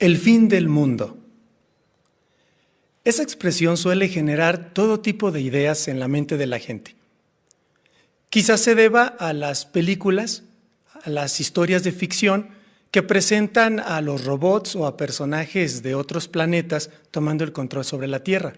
[0.00, 1.18] El fin del mundo.
[3.04, 6.96] Esa expresión suele generar todo tipo de ideas en la mente de la gente.
[8.30, 10.44] Quizás se deba a las películas,
[11.04, 12.48] a las historias de ficción
[12.90, 18.08] que presentan a los robots o a personajes de otros planetas tomando el control sobre
[18.08, 18.54] la Tierra.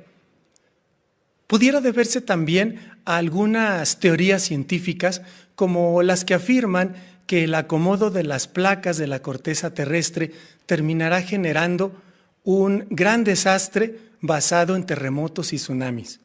[1.49, 5.23] Pudiera deberse también a algunas teorías científicas
[5.57, 6.95] como las que afirman
[7.33, 10.33] que el acomodo de las placas de la corteza terrestre
[10.67, 11.99] terminará generando
[12.45, 16.21] un gran desastre basado en terremotos y tsunamis.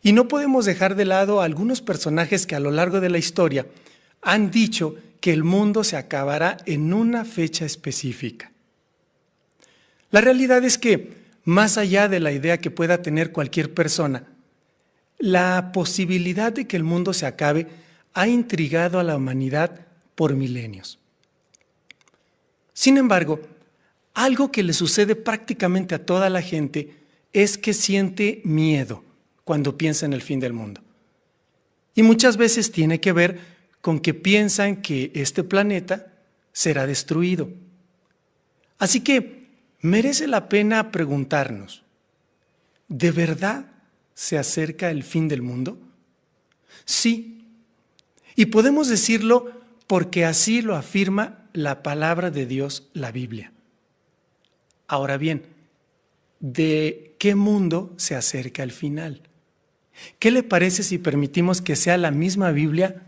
[0.00, 3.18] Y no podemos dejar de lado a algunos personajes que a lo largo de la
[3.18, 3.66] historia
[4.20, 8.52] han dicho que el mundo se acabará en una fecha específica.
[10.12, 14.28] La realidad es que, más allá de la idea que pueda tener cualquier persona,
[15.18, 17.81] la posibilidad de que el mundo se acabe
[18.14, 20.98] ha intrigado a la humanidad por milenios.
[22.72, 23.40] Sin embargo,
[24.14, 26.96] algo que le sucede prácticamente a toda la gente
[27.32, 29.04] es que siente miedo
[29.44, 30.82] cuando piensa en el fin del mundo.
[31.94, 33.40] Y muchas veces tiene que ver
[33.80, 36.12] con que piensan que este planeta
[36.52, 37.50] será destruido.
[38.78, 39.48] Así que
[39.80, 41.82] merece la pena preguntarnos,
[42.88, 43.66] ¿de verdad
[44.14, 45.78] se acerca el fin del mundo?
[46.84, 47.41] Sí.
[48.34, 49.50] Y podemos decirlo
[49.86, 53.52] porque así lo afirma la palabra de Dios, la Biblia.
[54.86, 55.44] Ahora bien,
[56.40, 59.22] ¿de qué mundo se acerca el final?
[60.18, 63.02] ¿Qué le parece si permitimos que sea la misma Biblia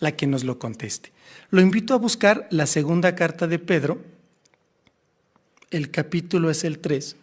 [0.00, 1.12] la que nos lo conteste?
[1.50, 4.02] Lo invito a buscar la segunda carta de Pedro.
[5.70, 7.16] El capítulo es el 3.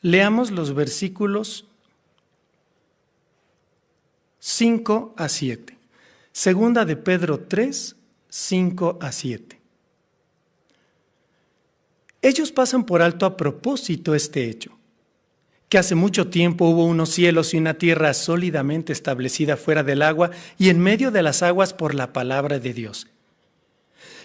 [0.00, 1.66] Leamos los versículos
[4.46, 5.74] 5 a 7.
[6.30, 7.96] Segunda de Pedro 3,
[8.28, 9.58] 5 a 7.
[12.20, 14.76] Ellos pasan por alto a propósito este hecho
[15.70, 20.30] que hace mucho tiempo hubo unos cielos y una tierra sólidamente establecida fuera del agua
[20.58, 23.06] y en medio de las aguas por la palabra de Dios.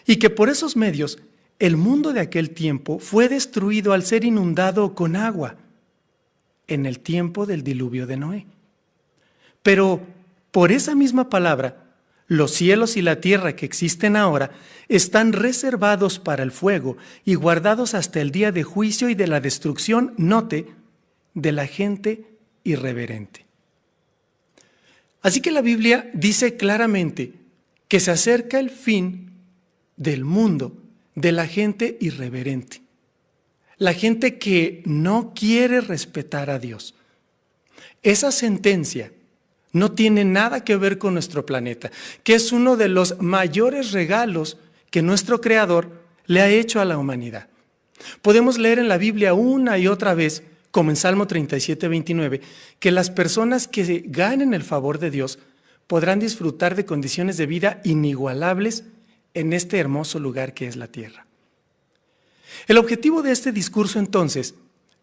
[0.06, 1.20] Y que por esos medios
[1.60, 5.56] el mundo de aquel tiempo fue destruido al ser inundado con agua
[6.68, 8.59] en el tiempo del diluvio de Noé.
[9.64, 10.02] Pero
[10.52, 11.90] por esa misma palabra,
[12.28, 14.52] los cielos y la tierra que existen ahora
[14.88, 19.42] están reservados para el fuego y guardados hasta el día de juicio y de la
[19.42, 20.68] destrucción, note,
[21.34, 22.26] de la gente
[22.64, 23.46] irreverente.
[25.22, 27.34] Así que la Biblia dice claramente
[27.88, 29.32] que se acerca el fin
[29.98, 30.78] del mundo
[31.16, 32.82] de la gente irreverente,
[33.78, 36.96] la gente que no quiere respetar a Dios.
[38.02, 39.12] Esa sentencia
[39.72, 41.92] no tiene nada que ver con nuestro planeta,
[42.24, 44.58] que es uno de los mayores regalos
[44.90, 47.48] que nuestro Creador le ha hecho a la humanidad.
[48.22, 52.42] Podemos leer en la Biblia una y otra vez como en Salmo 37, 29,
[52.80, 55.40] que las personas que ganen el favor de Dios
[55.88, 58.84] podrán disfrutar de condiciones de vida inigualables
[59.34, 61.26] en este hermoso lugar que es la tierra.
[62.68, 64.56] El objetivo de este discurso entonces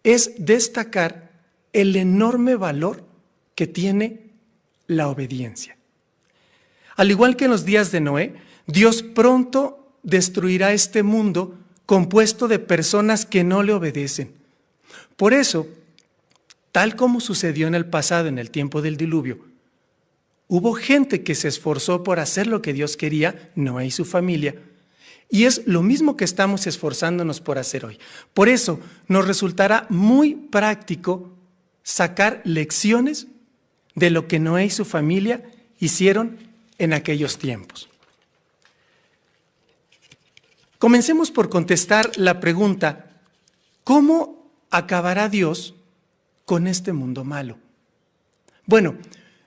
[0.05, 1.33] es destacar
[1.73, 3.05] el enorme valor
[3.55, 4.26] que tiene
[4.87, 5.77] la obediencia.
[6.97, 8.35] Al igual que en los días de Noé,
[8.67, 14.37] Dios pronto destruirá este mundo compuesto de personas que no le obedecen
[15.17, 15.67] por eso,
[16.73, 19.39] tal como sucedió en el pasado, en el tiempo del diluvio,
[20.47, 24.55] hubo gente que se esforzó por hacer lo que Dios quería, Noé y su familia,
[25.29, 27.99] y es lo mismo que estamos esforzándonos por hacer hoy.
[28.33, 31.33] Por eso nos resultará muy práctico
[31.83, 33.27] sacar lecciones
[33.97, 35.43] de lo que Noé y su familia
[35.81, 36.39] hicieron
[36.79, 37.89] en aquellos tiempos.
[40.79, 43.07] Comencemos por contestar la pregunta,
[43.83, 45.75] ¿cómo acabará Dios
[46.45, 47.59] con este mundo malo?
[48.67, 48.97] Bueno,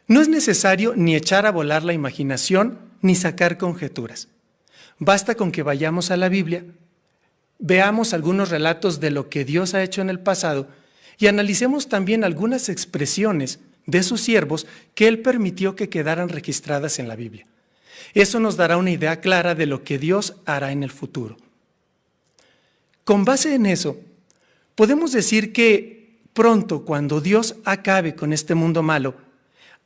[0.07, 4.27] no es necesario ni echar a volar la imaginación ni sacar conjeturas.
[4.97, 6.65] Basta con que vayamos a la Biblia,
[7.59, 10.67] veamos algunos relatos de lo que Dios ha hecho en el pasado
[11.19, 13.59] y analicemos también algunas expresiones
[13.89, 17.45] de sus siervos que Él permitió que quedaran registradas en la Biblia.
[18.13, 21.37] Eso nos dará una idea clara de lo que Dios hará en el futuro.
[23.03, 23.99] Con base en eso,
[24.75, 29.15] podemos decir que pronto, cuando Dios acabe con este mundo malo,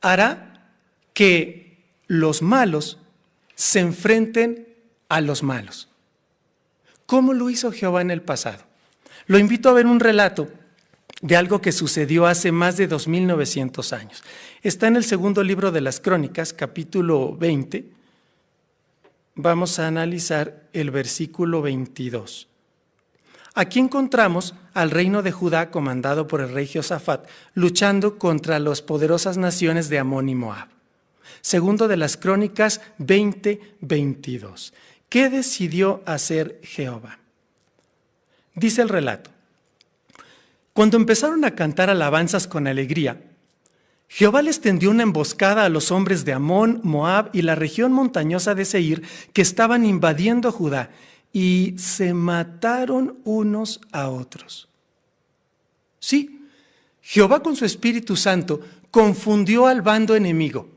[0.00, 0.70] hará
[1.12, 2.98] que los malos
[3.54, 4.68] se enfrenten
[5.08, 5.88] a los malos.
[7.06, 8.64] ¿Cómo lo hizo Jehová en el pasado?
[9.26, 10.48] Lo invito a ver un relato
[11.24, 14.22] de algo que sucedió hace más de 2900 años.
[14.62, 17.86] Está en el segundo libro de las Crónicas, capítulo 20,
[19.34, 22.46] vamos a analizar el versículo 22.
[23.54, 29.38] Aquí encontramos al reino de Judá comandado por el rey Josafat, luchando contra las poderosas
[29.38, 30.68] naciones de Amón y Moab.
[31.40, 34.74] Segundo de las Crónicas 20:22.
[35.08, 37.18] ¿Qué decidió hacer Jehová?
[38.54, 39.33] Dice el relato.
[40.74, 43.22] Cuando empezaron a cantar alabanzas con alegría,
[44.08, 48.56] Jehová les tendió una emboscada a los hombres de Amón, Moab y la región montañosa
[48.56, 50.90] de Seir que estaban invadiendo Judá
[51.32, 54.68] y se mataron unos a otros.
[56.00, 56.48] Sí,
[57.00, 58.60] Jehová con su Espíritu Santo
[58.90, 60.68] confundió al bando enemigo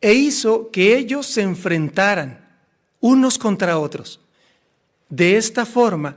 [0.00, 2.48] e hizo que ellos se enfrentaran
[2.98, 4.20] unos contra otros.
[5.08, 6.16] De esta forma,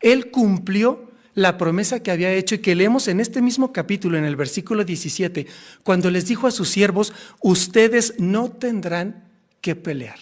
[0.00, 4.24] Él cumplió la promesa que había hecho y que leemos en este mismo capítulo, en
[4.24, 5.46] el versículo 17,
[5.82, 9.24] cuando les dijo a sus siervos, ustedes no tendrán
[9.60, 10.18] que pelear.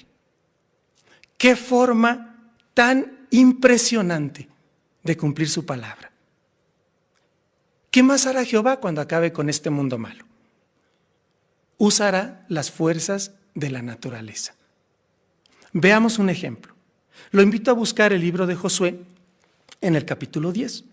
[1.37, 4.49] Qué forma tan impresionante
[5.03, 6.11] de cumplir su palabra.
[7.91, 10.25] ¿Qué más hará Jehová cuando acabe con este mundo malo?
[11.79, 14.55] Usará las fuerzas de la naturaleza.
[15.73, 16.75] Veamos un ejemplo.
[17.31, 19.01] Lo invito a buscar el libro de Josué
[19.81, 20.85] en el capítulo 10.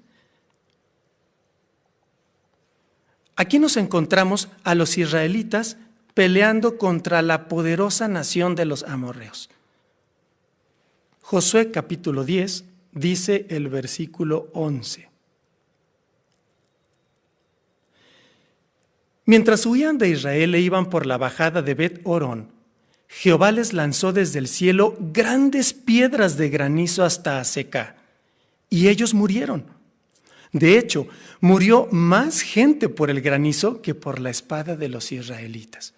[3.36, 5.78] Aquí nos encontramos a los israelitas
[6.14, 9.50] peleando contra la poderosa nación de los amorreos.
[11.22, 15.10] Josué capítulo 10 dice el versículo 11.
[19.26, 22.52] Mientras huían de Israel e iban por la bajada de Bet Orón,
[23.08, 27.96] Jehová les lanzó desde el cielo grandes piedras de granizo hasta Aseca,
[28.70, 29.66] y ellos murieron.
[30.52, 31.08] De hecho,
[31.46, 35.94] murió más gente por el granizo que por la espada de los israelitas.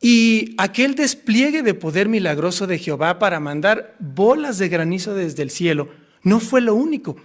[0.00, 5.50] Y aquel despliegue de poder milagroso de Jehová para mandar bolas de granizo desde el
[5.50, 5.90] cielo
[6.22, 7.16] no fue lo único.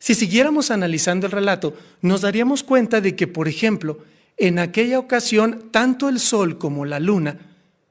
[0.00, 4.00] Si siguiéramos analizando el relato, nos daríamos cuenta de que, por ejemplo,
[4.36, 7.38] en aquella ocasión, tanto el sol como la luna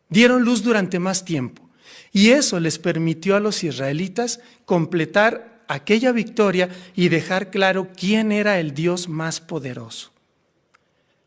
[0.09, 1.69] dieron luz durante más tiempo.
[2.11, 8.59] Y eso les permitió a los israelitas completar aquella victoria y dejar claro quién era
[8.59, 10.11] el Dios más poderoso.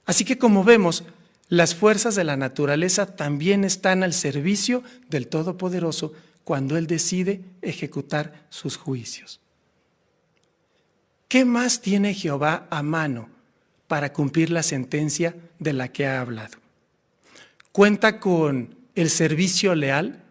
[0.04, 1.04] Así que como vemos,
[1.48, 6.12] las fuerzas de la naturaleza también están al servicio del Todopoderoso
[6.44, 9.40] cuando Él decide ejecutar sus juicios.
[11.28, 13.30] ¿Qué más tiene Jehová a mano
[13.88, 16.58] para cumplir la sentencia de la que ha hablado?
[17.72, 20.22] Cuenta con el servicio leal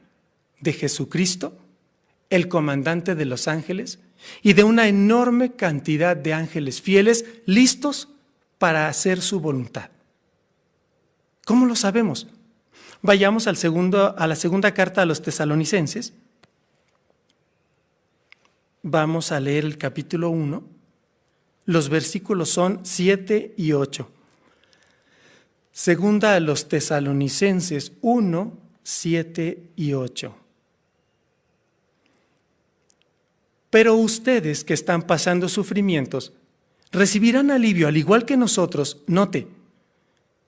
[0.59, 1.57] de Jesucristo
[2.33, 4.00] el comandante de los ángeles,
[4.41, 8.09] y de una enorme cantidad de ángeles fieles listos
[8.57, 9.91] para hacer su voluntad.
[11.45, 12.27] ¿Cómo lo sabemos?
[13.03, 16.13] Vayamos al segundo, a la segunda carta a los tesalonicenses.
[18.81, 20.63] Vamos a leer el capítulo 1.
[21.65, 24.09] Los versículos son 7 y 8.
[25.71, 30.43] Segunda a los tesalonicenses 1, 7 y 8.
[33.74, 36.31] Pero ustedes que están pasando sufrimientos
[36.92, 39.48] recibirán alivio al igual que nosotros, note,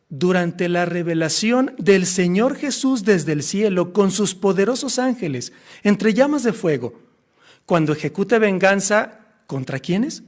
[0.10, 6.44] durante la revelación del Señor Jesús desde el cielo con sus poderosos ángeles entre llamas
[6.44, 7.02] de fuego,
[7.66, 10.22] cuando ejecute venganza contra quienes?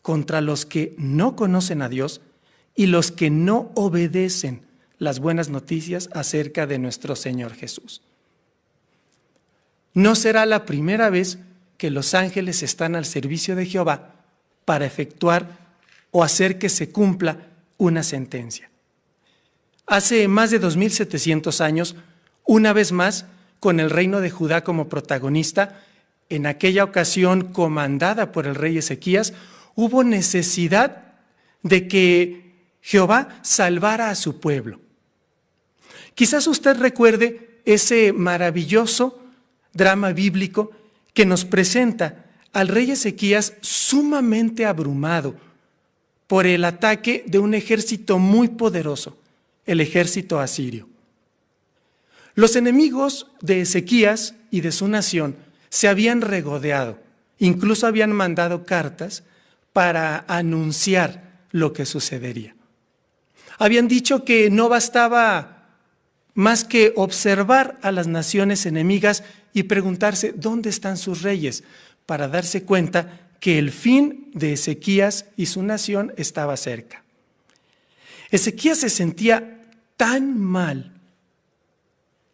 [0.00, 2.22] Contra los que no conocen a Dios
[2.74, 4.62] y los que no obedecen
[4.96, 8.00] las buenas noticias acerca de nuestro Señor Jesús.
[9.92, 11.40] No será la primera vez
[11.80, 14.12] que los ángeles están al servicio de Jehová
[14.66, 15.56] para efectuar
[16.10, 17.38] o hacer que se cumpla
[17.78, 18.68] una sentencia.
[19.86, 21.96] Hace más de 2700 años,
[22.44, 23.24] una vez más,
[23.60, 25.82] con el reino de Judá como protagonista,
[26.28, 29.32] en aquella ocasión comandada por el rey Ezequías,
[29.74, 31.14] hubo necesidad
[31.62, 34.80] de que Jehová salvara a su pueblo.
[36.14, 39.18] Quizás usted recuerde ese maravilloso
[39.72, 40.72] drama bíblico
[41.14, 45.34] que nos presenta al rey Ezequías sumamente abrumado
[46.26, 49.18] por el ataque de un ejército muy poderoso,
[49.66, 50.88] el ejército asirio.
[52.34, 55.36] Los enemigos de Ezequías y de su nación
[55.68, 56.98] se habían regodeado,
[57.38, 59.24] incluso habían mandado cartas
[59.72, 62.54] para anunciar lo que sucedería.
[63.58, 65.68] Habían dicho que no bastaba
[66.34, 71.64] más que observar a las naciones enemigas y preguntarse dónde están sus reyes
[72.06, 77.02] para darse cuenta que el fin de Ezequías y su nación estaba cerca.
[78.30, 79.62] Ezequías se sentía
[79.96, 80.92] tan mal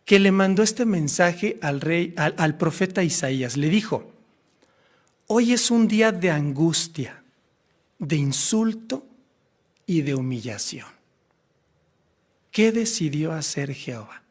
[0.04, 3.56] que le mandó este mensaje al rey, al, al profeta Isaías.
[3.56, 4.12] Le dijo,
[5.26, 7.22] hoy es un día de angustia,
[7.98, 9.06] de insulto
[9.86, 10.86] y de humillación.
[12.50, 14.22] ¿Qué decidió hacer Jehová?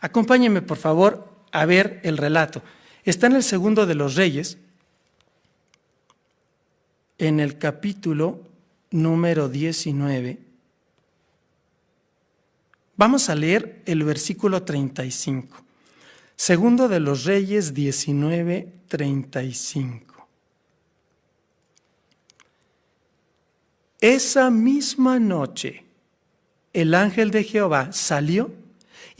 [0.00, 2.62] Acompáñenme, por favor, a ver el relato.
[3.04, 4.58] Está en el segundo de los reyes,
[7.18, 8.42] en el capítulo
[8.90, 10.38] número 19.
[12.96, 15.56] Vamos a leer el versículo 35.
[16.34, 20.28] Segundo de los Reyes 19, 35.
[24.00, 25.84] Esa misma noche
[26.72, 28.52] el ángel de Jehová salió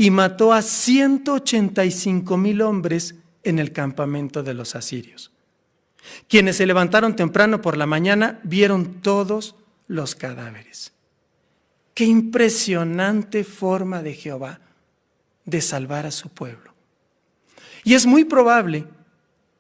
[0.01, 5.33] y mató a 185 mil hombres en el campamento de los asirios.
[6.29, 9.57] Quienes se levantaron temprano por la mañana vieron todos
[9.89, 10.93] los cadáveres.
[11.95, 14.61] Qué impresionante forma de Jehová
[15.45, 16.73] de salvar a su pueblo.
[17.83, 18.87] Y es muy probable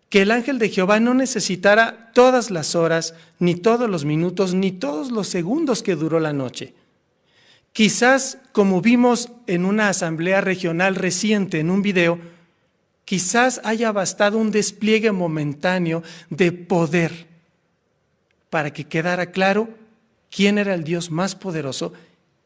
[0.09, 4.71] que el ángel de Jehová no necesitara todas las horas, ni todos los minutos, ni
[4.71, 6.75] todos los segundos que duró la noche.
[7.72, 12.18] Quizás, como vimos en una asamblea regional reciente en un video,
[13.04, 17.26] quizás haya bastado un despliegue momentáneo de poder
[18.50, 19.68] para que quedara claro
[20.30, 21.92] quién era el Dios más poderoso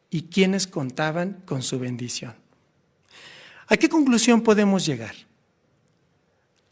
[0.09, 2.35] y quiénes contaban con su bendición.
[3.67, 5.15] ¿A qué conclusión podemos llegar?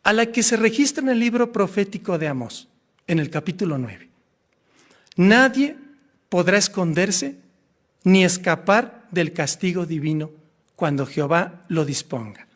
[0.04, 2.68] A la que se registra en el libro profético de Amós,
[3.08, 4.10] en el capítulo 9.
[5.16, 5.76] Nadie
[6.30, 7.41] podrá esconderse
[8.04, 10.32] ni escapar del castigo divino
[10.76, 12.48] cuando Jehová lo disponga.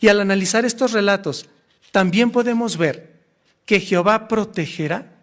[0.00, 1.48] Y al analizar estos relatos,
[1.92, 3.20] también podemos ver
[3.64, 5.14] que Jehová protegerá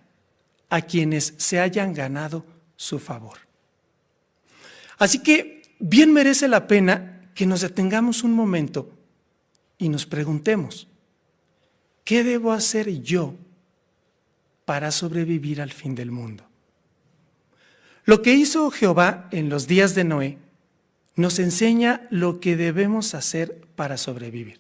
[0.70, 2.46] a quienes se hayan ganado
[2.76, 3.38] su favor.
[4.98, 8.92] Así que bien merece la pena que nos detengamos un momento
[9.78, 10.88] y nos preguntemos,
[12.04, 13.36] ¿qué debo hacer yo
[14.64, 16.46] para sobrevivir al fin del mundo?
[18.06, 20.38] Lo que hizo Jehová en los días de Noé
[21.16, 24.60] nos enseña lo que debemos hacer para sobrevivir.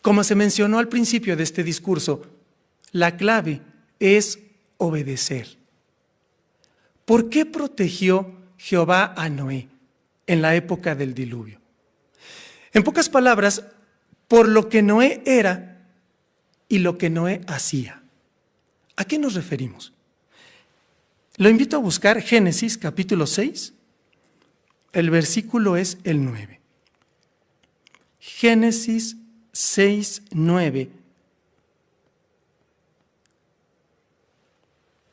[0.00, 2.22] Como se mencionó al principio de este discurso,
[2.92, 3.60] la clave
[3.98, 4.38] es
[4.76, 5.56] obedecer.
[7.04, 9.68] ¿Por qué protegió Jehová a Noé
[10.26, 11.60] en la época del diluvio?
[12.72, 13.64] En pocas palabras,
[14.28, 15.88] por lo que Noé era
[16.68, 18.02] y lo que Noé hacía.
[18.94, 19.92] ¿A qué nos referimos?
[21.40, 23.72] Lo invito a buscar Génesis capítulo 6.
[24.92, 26.60] El versículo es el 9.
[28.18, 29.16] Génesis
[29.50, 30.90] 6, 9.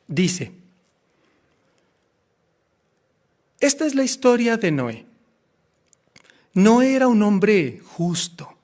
[0.06, 0.52] Dice,
[3.58, 5.06] esta es la historia de Noé.
[6.52, 8.54] No era un hombre justo.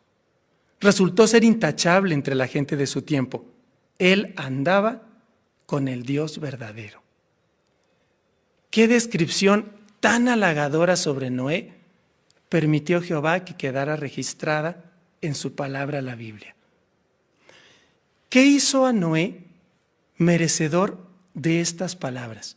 [0.80, 3.47] Resultó ser intachable entre la gente de su tiempo.
[3.99, 5.09] Él andaba
[5.64, 7.03] con el Dios verdadero.
[8.75, 11.75] Qué descripción tan halagadora sobre Noé
[12.49, 14.90] permitió Jehová que quedara registrada
[15.21, 16.57] en su palabra la Biblia.
[18.28, 19.45] ¿Qué hizo a Noé
[20.16, 22.57] merecedor de estas palabras?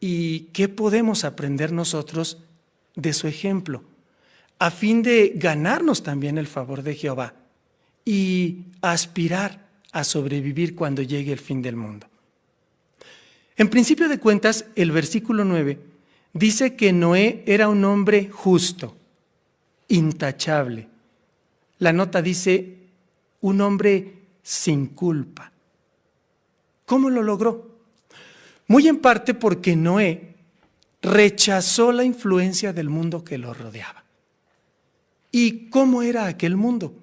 [0.00, 2.38] ¿Y qué podemos aprender nosotros
[2.96, 3.84] de su ejemplo
[4.58, 7.34] a fin de ganarnos también el favor de Jehová
[8.04, 12.08] y aspirar a sobrevivir cuando llegue el fin del mundo?
[13.56, 15.78] En principio de cuentas, el versículo 9
[16.32, 18.96] dice que Noé era un hombre justo,
[19.88, 20.88] intachable.
[21.78, 22.76] La nota dice
[23.40, 25.52] un hombre sin culpa.
[26.84, 27.76] ¿Cómo lo logró?
[28.68, 30.34] Muy en parte porque Noé
[31.00, 34.04] rechazó la influencia del mundo que lo rodeaba.
[35.32, 36.94] ¿Y cómo era aquel mundo?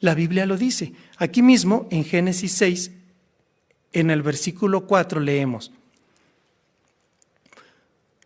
[0.00, 0.92] La Biblia lo dice.
[1.16, 2.90] Aquí mismo, en Génesis 6,
[3.92, 5.70] en el versículo 4 leemos,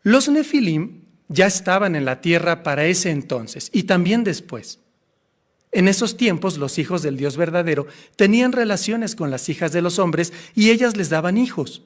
[0.03, 4.79] los nefilim ya estaban en la tierra para ese entonces y también después.
[5.73, 9.99] En esos tiempos los hijos del Dios verdadero tenían relaciones con las hijas de los
[9.99, 11.83] hombres y ellas les daban hijos.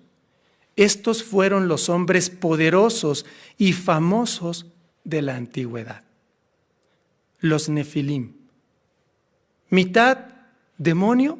[0.76, 3.24] Estos fueron los hombres poderosos
[3.56, 4.66] y famosos
[5.04, 6.04] de la antigüedad.
[7.38, 8.34] Los nefilim.
[9.70, 10.18] Mitad
[10.76, 11.38] demonio,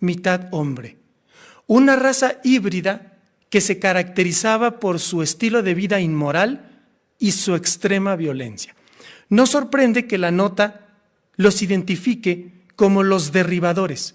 [0.00, 1.01] mitad hombre
[1.66, 3.18] una raza híbrida
[3.50, 6.84] que se caracterizaba por su estilo de vida inmoral
[7.18, 8.74] y su extrema violencia.
[9.28, 10.88] No sorprende que la nota
[11.36, 14.14] los identifique como los derribadores,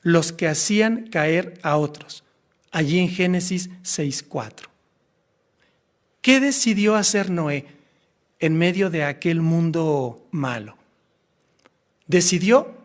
[0.00, 2.24] los que hacían caer a otros,
[2.70, 4.68] allí en Génesis 6.4.
[6.20, 7.66] ¿Qué decidió hacer Noé
[8.42, 10.76] en medio de aquel mundo malo.
[12.08, 12.76] Decidió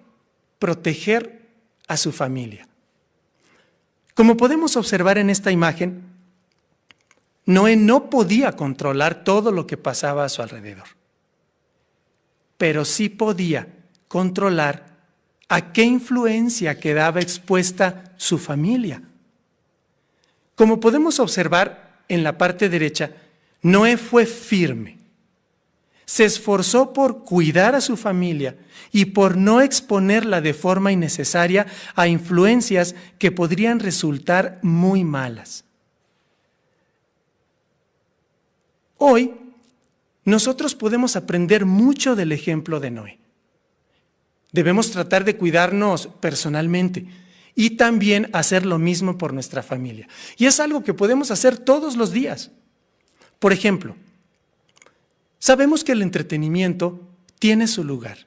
[0.60, 1.48] proteger
[1.88, 2.67] a su familia.
[4.18, 6.02] Como podemos observar en esta imagen,
[7.46, 10.88] Noé no podía controlar todo lo que pasaba a su alrededor,
[12.58, 13.68] pero sí podía
[14.08, 14.98] controlar
[15.50, 19.04] a qué influencia quedaba expuesta su familia.
[20.56, 23.12] Como podemos observar en la parte derecha,
[23.62, 24.97] Noé fue firme.
[26.08, 28.56] Se esforzó por cuidar a su familia
[28.94, 35.66] y por no exponerla de forma innecesaria a influencias que podrían resultar muy malas.
[38.98, 39.34] Hoy,
[40.24, 43.20] nosotros podemos aprender mucho del ejemplo de Noé.
[44.54, 47.06] Debemos tratar de cuidarnos personalmente
[47.54, 50.08] y también hacer lo mismo por nuestra familia.
[50.38, 52.52] Y es algo que podemos hacer todos los días.
[53.40, 53.98] Por ejemplo,
[55.39, 57.01] sabemos que el entretenimiento
[57.39, 58.20] tiene su lugar.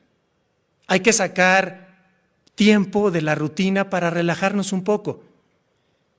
[0.86, 2.10] Hay que sacar
[2.54, 5.22] tiempo de la rutina para relajarnos un poco,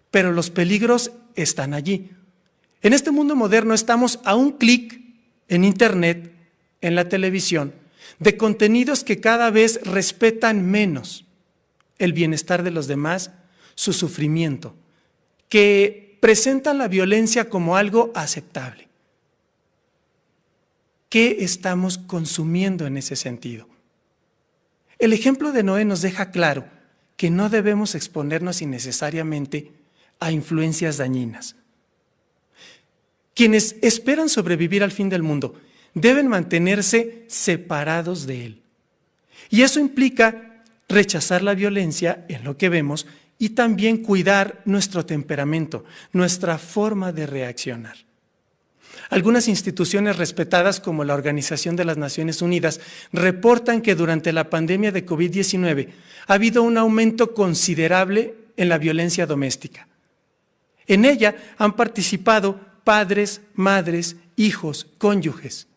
[0.09, 2.09] pero los peligros están allí.
[2.81, 4.99] En este mundo moderno estamos a un clic
[5.47, 6.33] en Internet,
[6.81, 7.73] en la televisión,
[8.19, 11.25] de contenidos que cada vez respetan menos
[11.99, 13.31] el bienestar de los demás,
[13.75, 14.75] su sufrimiento,
[15.47, 18.90] que presentan la violencia como algo aceptable.
[21.11, 23.67] ¿Qué estamos consumiendo en ese sentido?
[24.97, 26.63] El ejemplo de Noé nos deja claro
[27.17, 29.73] que no debemos exponernos innecesariamente
[30.21, 31.57] a influencias dañinas.
[33.33, 35.59] Quienes esperan sobrevivir al fin del mundo
[35.93, 38.61] deben mantenerse separados de él.
[39.49, 43.05] Y eso implica rechazar la violencia en lo que vemos
[43.37, 47.97] y también cuidar nuestro temperamento, nuestra forma de reaccionar.
[49.09, 52.79] Algunas instituciones respetadas como la Organización de las Naciones Unidas
[53.11, 55.89] reportan que durante la pandemia de COVID-19
[56.27, 59.87] ha habido un aumento considerable en la violencia doméstica.
[60.87, 65.67] En ella han participado padres, madres, hijos, cónyuges.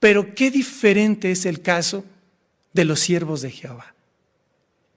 [0.00, 2.04] Pero qué diferente es el caso
[2.72, 3.94] de los siervos de Jehová.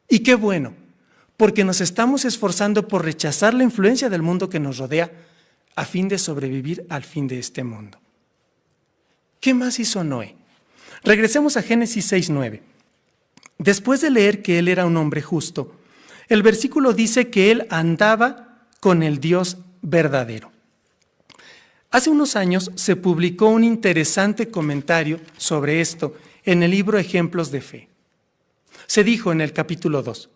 [0.09, 0.73] Y qué bueno,
[1.37, 5.11] porque nos estamos esforzando por rechazar la influencia del mundo que nos rodea
[5.77, 7.99] a fin de sobrevivir al fin de este mundo.
[9.39, 10.35] ¿Qué más hizo Noé?
[11.03, 12.61] Regresemos a Génesis 6.9.
[13.59, 15.75] Después de leer que él era un hombre justo,
[16.29, 20.51] el versículo dice que él andaba con el Dios verdadero.
[21.91, 27.61] Hace unos años se publicó un interesante comentario sobre esto en el libro Ejemplos de
[27.61, 27.87] Fe.
[28.87, 30.27] Se dijo en el capítulo 2,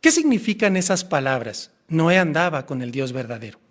[0.00, 1.72] ¿qué significan esas palabras?
[1.88, 3.63] Noé andaba con el Dios verdadero.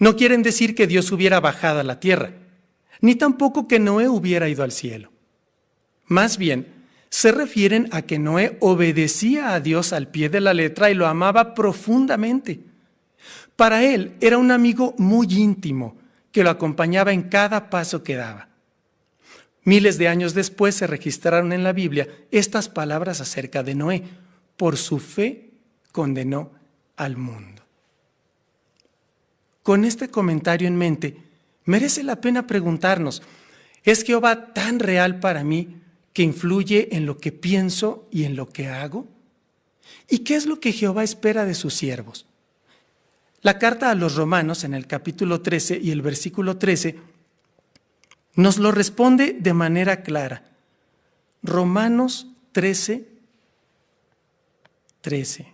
[0.00, 2.32] No quieren decir que Dios hubiera bajado a la tierra,
[3.02, 5.12] ni tampoco que Noé hubiera ido al cielo.
[6.06, 6.66] Más bien,
[7.10, 11.06] se refieren a que Noé obedecía a Dios al pie de la letra y lo
[11.06, 12.60] amaba profundamente.
[13.56, 15.98] Para él era un amigo muy íntimo
[16.32, 18.48] que lo acompañaba en cada paso que daba.
[19.64, 24.02] Miles de años después se registraron en la Biblia estas palabras acerca de Noé.
[24.56, 25.50] Por su fe
[25.92, 26.52] condenó
[26.96, 27.59] al mundo.
[29.62, 31.16] Con este comentario en mente,
[31.64, 33.22] merece la pena preguntarnos,
[33.84, 35.76] ¿es Jehová tan real para mí
[36.12, 39.06] que influye en lo que pienso y en lo que hago?
[40.08, 42.26] ¿Y qué es lo que Jehová espera de sus siervos?
[43.42, 46.98] La carta a los romanos en el capítulo 13 y el versículo 13
[48.34, 50.44] nos lo responde de manera clara.
[51.42, 53.08] Romanos 13,
[55.00, 55.49] 13.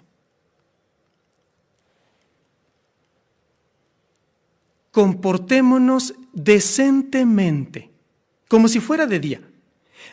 [4.96, 7.90] Comportémonos decentemente,
[8.48, 9.40] como si fuera de día.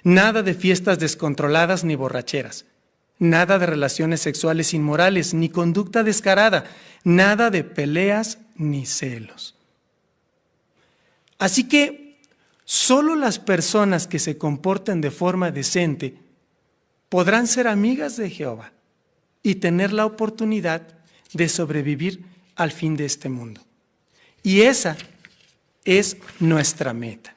[0.03, 2.65] Nada de fiestas descontroladas ni borracheras
[3.23, 6.65] nada de relaciones sexuales inmorales, ni conducta descarada,
[7.03, 9.55] nada de peleas ni celos.
[11.39, 12.19] Así que
[12.65, 16.17] solo las personas que se comporten de forma decente
[17.09, 18.73] podrán ser amigas de Jehová
[19.41, 20.87] y tener la oportunidad
[21.33, 23.61] de sobrevivir al fin de este mundo.
[24.43, 24.97] Y esa
[25.85, 27.33] es nuestra meta.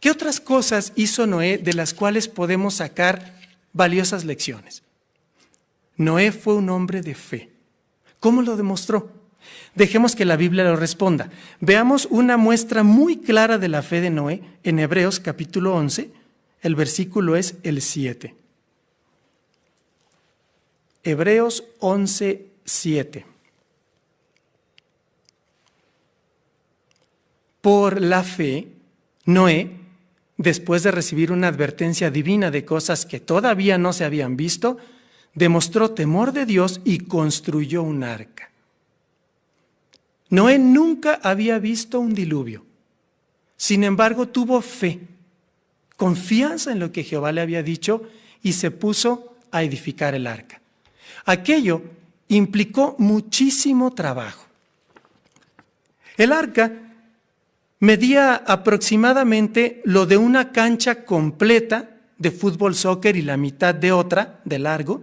[0.00, 3.38] ¿Qué otras cosas hizo Noé de las cuales podemos sacar
[3.72, 4.82] valiosas lecciones?
[5.96, 7.50] Noé fue un hombre de fe.
[8.20, 9.10] ¿Cómo lo demostró?
[9.74, 11.30] Dejemos que la Biblia lo responda.
[11.60, 16.10] Veamos una muestra muy clara de la fe de Noé en Hebreos capítulo 11.
[16.62, 18.34] El versículo es el 7.
[21.02, 23.33] Hebreos 11, 7.
[27.64, 28.68] Por la fe,
[29.24, 29.70] Noé,
[30.36, 34.76] después de recibir una advertencia divina de cosas que todavía no se habían visto,
[35.32, 38.50] demostró temor de Dios y construyó un arca.
[40.28, 42.66] Noé nunca había visto un diluvio.
[43.56, 45.00] Sin embargo, tuvo fe,
[45.96, 48.02] confianza en lo que Jehová le había dicho
[48.42, 50.60] y se puso a edificar el arca.
[51.24, 51.80] Aquello
[52.28, 54.44] implicó muchísimo trabajo.
[56.18, 56.83] El arca
[57.80, 64.40] medía aproximadamente lo de una cancha completa de fútbol soccer y la mitad de otra
[64.44, 65.02] de largo,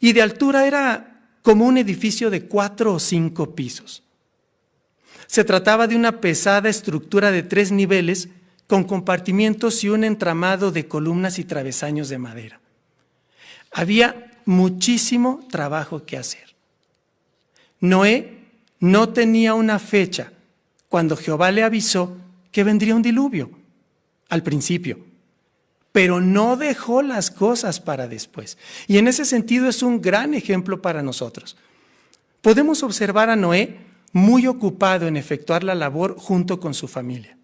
[0.00, 4.02] y de altura era como un edificio de cuatro o cinco pisos.
[5.26, 8.28] Se trataba de una pesada estructura de tres niveles
[8.66, 12.60] con compartimientos y un entramado de columnas y travesaños de madera.
[13.72, 16.54] Había muchísimo trabajo que hacer.
[17.80, 18.38] Noé
[18.80, 20.32] no tenía una fecha
[20.88, 22.16] cuando Jehová le avisó
[22.50, 23.50] que vendría un diluvio
[24.28, 24.98] al principio,
[25.92, 28.58] pero no dejó las cosas para después.
[28.86, 31.56] Y en ese sentido es un gran ejemplo para nosotros.
[32.40, 33.78] Podemos observar a Noé
[34.12, 37.36] muy ocupado en efectuar la labor junto con su familia.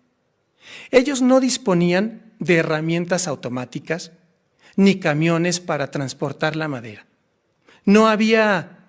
[0.90, 4.12] Ellos no disponían de herramientas automáticas,
[4.76, 7.06] ni camiones para transportar la madera.
[7.84, 8.83] No había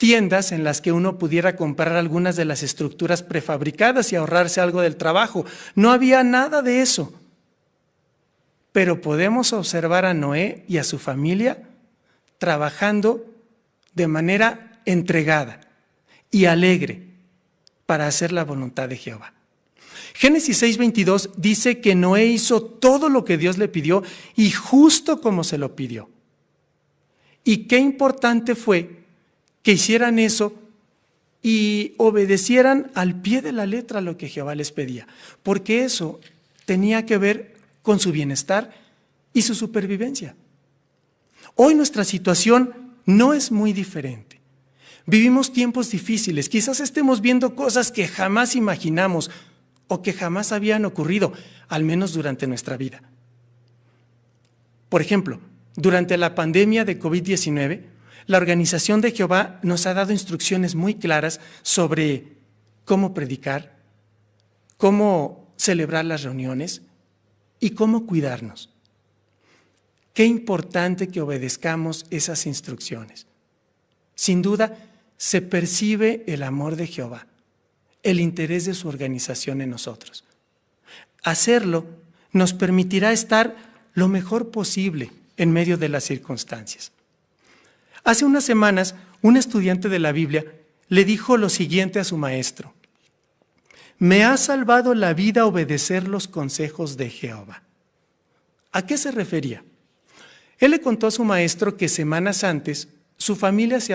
[0.00, 4.80] tiendas en las que uno pudiera comprar algunas de las estructuras prefabricadas y ahorrarse algo
[4.80, 5.44] del trabajo.
[5.74, 7.12] No había nada de eso.
[8.72, 11.68] Pero podemos observar a Noé y a su familia
[12.38, 13.26] trabajando
[13.92, 15.60] de manera entregada
[16.30, 17.02] y alegre
[17.84, 19.34] para hacer la voluntad de Jehová.
[20.14, 24.02] Génesis 6:22 dice que Noé hizo todo lo que Dios le pidió
[24.34, 26.08] y justo como se lo pidió.
[27.44, 28.99] Y qué importante fue
[29.62, 30.54] que hicieran eso
[31.42, 35.06] y obedecieran al pie de la letra lo que Jehová les pedía,
[35.42, 36.20] porque eso
[36.64, 38.72] tenía que ver con su bienestar
[39.32, 40.34] y su supervivencia.
[41.54, 42.74] Hoy nuestra situación
[43.06, 44.40] no es muy diferente.
[45.06, 49.30] Vivimos tiempos difíciles, quizás estemos viendo cosas que jamás imaginamos,
[49.90, 51.32] o que jamás habían ocurrido,
[51.66, 53.02] al menos durante nuestra vida.
[54.88, 55.40] Por ejemplo,
[55.74, 57.82] durante la pandemia de COVID-19,
[58.30, 62.36] la Organización de Jehová nos ha dado instrucciones muy claras sobre
[62.84, 63.76] cómo predicar,
[64.76, 66.82] cómo celebrar las reuniones
[67.58, 68.70] y cómo cuidarnos.
[70.14, 73.26] Qué importante que obedezcamos esas instrucciones.
[74.14, 74.78] Sin duda,
[75.16, 77.26] se percibe el amor de Jehová
[78.04, 80.22] el interés de su organización en nosotros.
[81.24, 81.84] Hacerlo
[82.30, 83.56] nos permitirá estar
[83.92, 86.92] lo mejor posible en medio de las circunstancias.
[88.04, 90.44] Hace unas semanas, un estudiante de la Biblia
[90.88, 92.74] le dijo lo siguiente a su maestro.
[93.98, 97.62] Me ha salvado la vida obedecer los consejos de Jehová.
[98.72, 99.62] ¿A qué se refería?
[100.58, 103.92] Él le contó a su maestro que semanas antes su familia se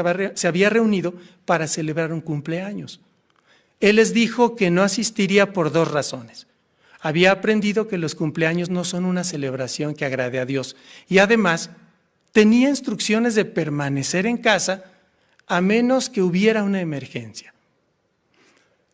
[0.48, 1.16] había reunido
[1.46, 3.02] para celebrar un cumpleaños.
[3.80, 6.48] Él les dijo que no asistiría por dos razones.
[7.02, 10.76] Había aprendido que los cumpleaños no son una celebración que agrade a Dios
[11.08, 11.70] y además
[12.36, 14.84] tenía instrucciones de permanecer en casa
[15.48, 17.54] a menos que hubiera una emergencia.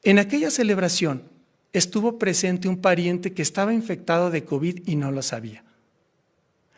[0.03, 1.23] En aquella celebración
[1.73, 5.63] estuvo presente un pariente que estaba infectado de COVID y no lo sabía.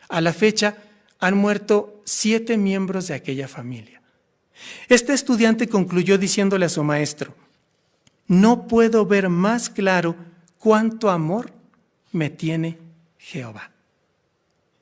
[0.08, 0.78] A la fecha
[1.18, 4.00] han muerto siete miembros de aquella familia.
[4.88, 7.34] Este estudiante concluyó diciéndole a su maestro,
[8.26, 10.16] no puedo ver más claro
[10.56, 11.52] cuánto amor
[12.10, 12.78] me tiene
[13.18, 13.70] Jehová.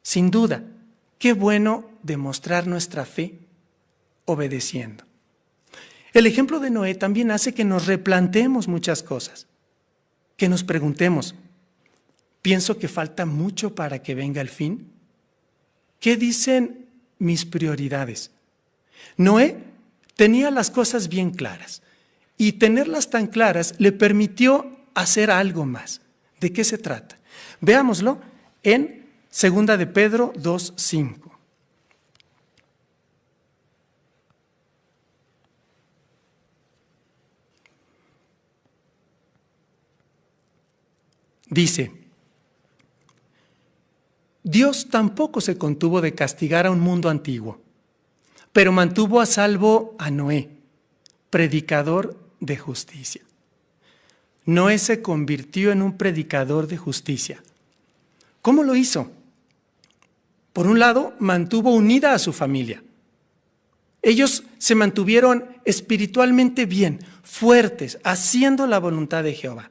[0.00, 0.62] Sin duda,
[1.22, 3.38] qué bueno demostrar nuestra fe
[4.24, 5.04] obedeciendo.
[6.12, 9.46] El ejemplo de Noé también hace que nos replanteemos muchas cosas,
[10.36, 11.36] que nos preguntemos,
[12.42, 14.90] pienso que falta mucho para que venga el fin.
[16.00, 16.88] ¿Qué dicen
[17.20, 18.32] mis prioridades?
[19.16, 19.58] Noé
[20.16, 21.82] tenía las cosas bien claras
[22.36, 26.00] y tenerlas tan claras le permitió hacer algo más.
[26.40, 27.16] ¿De qué se trata?
[27.60, 28.20] Veámoslo
[28.64, 29.01] en
[29.32, 31.30] Segunda de Pedro 2.5.
[41.48, 41.92] Dice,
[44.42, 47.58] Dios tampoco se contuvo de castigar a un mundo antiguo,
[48.52, 50.50] pero mantuvo a salvo a Noé,
[51.30, 53.22] predicador de justicia.
[54.44, 57.42] Noé se convirtió en un predicador de justicia.
[58.42, 59.10] ¿Cómo lo hizo?
[60.52, 62.82] Por un lado, mantuvo unida a su familia.
[64.02, 69.70] Ellos se mantuvieron espiritualmente bien, fuertes, haciendo la voluntad de Jehová.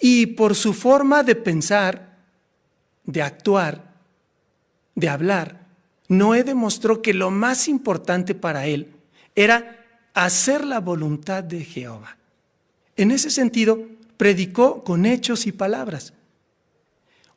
[0.00, 2.18] y por su forma de pensar,
[3.04, 3.94] de actuar,
[4.96, 5.66] de hablar,
[6.08, 8.88] Noé demostró que lo más importante para él
[9.34, 12.16] era hacer la voluntad de Jehová.
[12.96, 16.12] En ese sentido, predicó con hechos y palabras.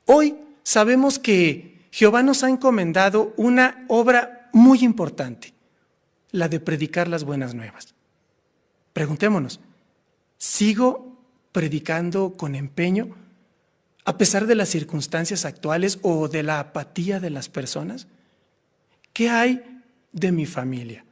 [0.05, 5.55] Hoy sabemos que Jehová nos ha encomendado una obra muy importante,
[6.29, 7.95] la de predicar las buenas nuevas.
[8.93, 9.59] Preguntémonos,
[10.37, 11.17] ¿sigo
[11.51, 13.15] predicando con empeño
[14.05, 18.05] a pesar de las circunstancias actuales o de la apatía de las personas?
[19.11, 19.81] ¿Qué hay
[20.11, 21.03] de mi familia?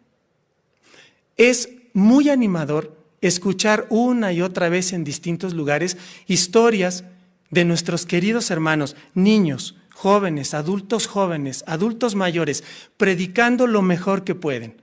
[1.35, 7.05] Es muy animador escuchar una y otra vez en distintos lugares historias
[7.49, 12.63] de nuestros queridos hermanos, niños, jóvenes, adultos jóvenes, adultos mayores,
[12.97, 14.75] predicando lo mejor que pueden.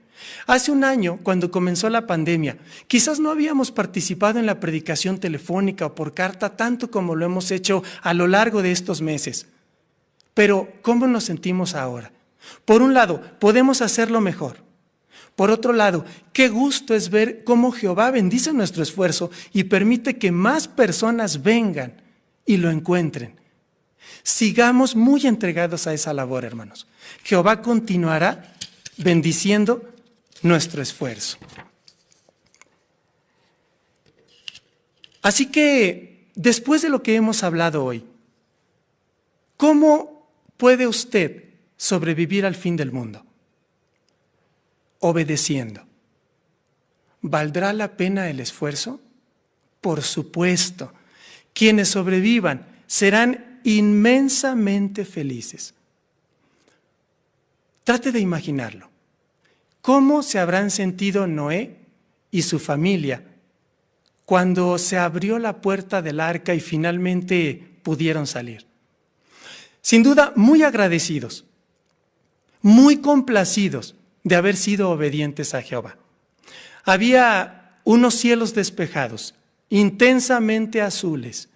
[0.47, 5.85] Hace un año, cuando comenzó la pandemia, quizás no habíamos participado en la predicación telefónica
[5.85, 9.45] o por carta tanto como lo hemos hecho a lo largo de estos meses.
[10.33, 12.11] Pero, ¿cómo nos sentimos ahora?
[12.65, 14.57] Por un lado, podemos hacerlo mejor.
[15.35, 20.31] Por otro lado, qué gusto es ver cómo Jehová bendice nuestro esfuerzo y permite que
[20.31, 22.01] más personas vengan
[22.45, 23.42] y lo encuentren.
[24.23, 26.87] Sigamos muy entregados a esa labor, hermanos.
[27.23, 28.53] Jehová continuará
[28.97, 29.93] bendiciendo
[30.41, 31.37] nuestro esfuerzo.
[35.21, 38.05] Así que, después de lo que hemos hablado hoy,
[39.57, 41.45] ¿cómo puede usted
[41.77, 43.25] sobrevivir al fin del mundo?
[45.03, 45.85] obedeciendo.
[47.21, 49.01] ¿Valdrá la pena el esfuerzo?
[49.81, 50.93] Por supuesto.
[51.53, 55.73] Quienes sobrevivan serán inmensamente felices.
[57.83, 58.89] Trate de imaginarlo.
[59.81, 61.77] ¿Cómo se habrán sentido Noé
[62.31, 63.25] y su familia
[64.25, 68.65] cuando se abrió la puerta del arca y finalmente pudieron salir?
[69.81, 71.43] Sin duda, muy agradecidos,
[72.61, 75.97] muy complacidos de haber sido obedientes a Jehová.
[76.85, 79.35] Había unos cielos despejados,
[79.69, 81.49] intensamente azules,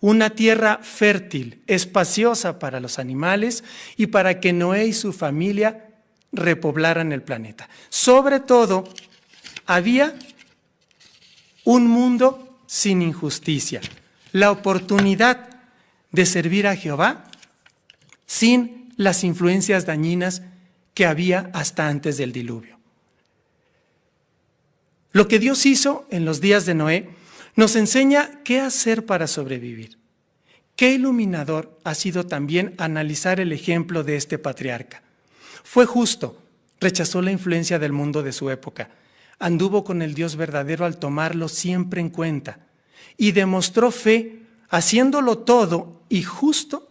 [0.00, 3.64] una tierra fértil, espaciosa para los animales
[3.96, 5.88] y para que Noé y su familia
[6.32, 7.68] repoblaran el planeta.
[7.88, 8.84] Sobre todo,
[9.66, 10.14] había
[11.64, 13.80] un mundo sin injusticia,
[14.32, 15.48] la oportunidad
[16.12, 17.24] de servir a Jehová
[18.26, 20.42] sin las influencias dañinas
[20.94, 22.78] que había hasta antes del diluvio.
[25.12, 27.10] Lo que Dios hizo en los días de Noé
[27.56, 29.98] nos enseña qué hacer para sobrevivir.
[30.76, 35.02] Qué iluminador ha sido también analizar el ejemplo de este patriarca.
[35.62, 36.42] Fue justo,
[36.80, 38.88] rechazó la influencia del mundo de su época,
[39.38, 42.66] anduvo con el Dios verdadero al tomarlo siempre en cuenta
[43.16, 46.88] y demostró fe haciéndolo todo y justo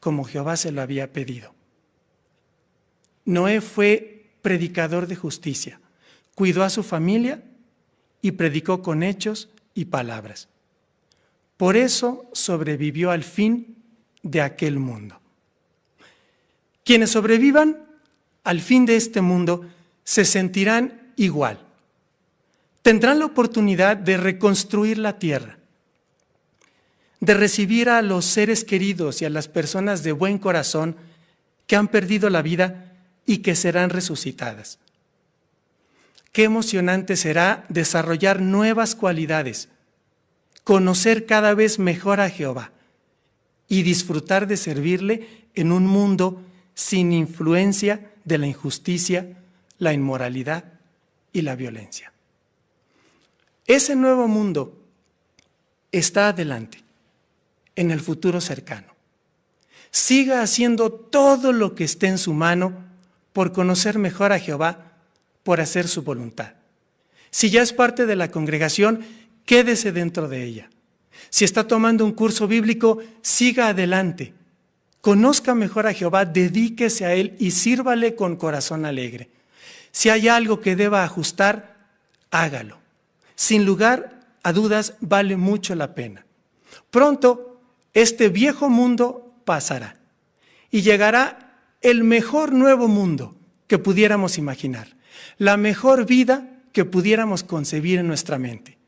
[0.00, 1.54] como Jehová se lo había pedido.
[3.24, 5.80] Noé fue predicador de justicia,
[6.34, 7.42] cuidó a su familia
[8.22, 10.48] y predicó con hechos y palabras.
[11.56, 13.76] Por eso sobrevivió al fin
[14.22, 15.20] de aquel mundo.
[16.84, 17.86] Quienes sobrevivan
[18.42, 19.66] al fin de este mundo
[20.02, 21.60] se sentirán igual.
[22.82, 25.58] Tendrán la oportunidad de reconstruir la tierra,
[27.20, 30.96] de recibir a los seres queridos y a las personas de buen corazón
[31.66, 32.92] que han perdido la vida
[33.26, 34.78] y que serán resucitadas.
[36.36, 39.70] Qué emocionante será desarrollar nuevas cualidades,
[40.64, 42.72] conocer cada vez mejor a Jehová
[43.68, 46.42] y disfrutar de servirle en un mundo
[46.74, 49.38] sin influencia de la injusticia,
[49.78, 50.64] la inmoralidad
[51.32, 52.12] y la violencia.
[53.66, 54.78] Ese nuevo mundo
[55.90, 56.84] está adelante,
[57.76, 58.88] en el futuro cercano.
[59.90, 62.74] Siga haciendo todo lo que esté en su mano
[63.32, 64.85] por conocer mejor a Jehová,
[65.46, 66.54] por hacer su voluntad.
[67.30, 69.04] Si ya es parte de la congregación,
[69.44, 70.70] quédese dentro de ella.
[71.30, 74.34] Si está tomando un curso bíblico, siga adelante.
[75.00, 79.30] Conozca mejor a Jehová, dedíquese a Él y sírvale con corazón alegre.
[79.92, 81.76] Si hay algo que deba ajustar,
[82.32, 82.78] hágalo.
[83.36, 86.26] Sin lugar a dudas, vale mucho la pena.
[86.90, 87.60] Pronto,
[87.94, 89.96] este viejo mundo pasará
[90.72, 93.36] y llegará el mejor nuevo mundo
[93.68, 94.95] que pudiéramos imaginar,
[95.38, 98.78] la mejor vida que pudiéramos concebir en nuestra mente.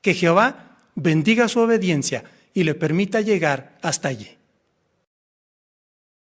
[0.00, 2.24] Que Jehová bendiga su obediencia
[2.54, 4.35] y le permita llegar hasta allí.